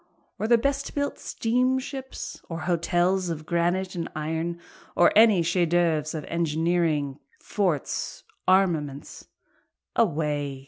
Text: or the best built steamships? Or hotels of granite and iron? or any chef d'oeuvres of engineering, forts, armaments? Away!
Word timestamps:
or 0.39 0.47
the 0.47 0.57
best 0.57 0.95
built 0.95 1.19
steamships? 1.19 2.41
Or 2.49 2.61
hotels 2.61 3.29
of 3.29 3.45
granite 3.45 3.93
and 3.93 4.09
iron? 4.15 4.59
or 4.95 5.11
any 5.15 5.43
chef 5.43 5.69
d'oeuvres 5.69 6.15
of 6.15 6.25
engineering, 6.27 7.19
forts, 7.39 8.23
armaments? 8.47 9.27
Away! 9.95 10.59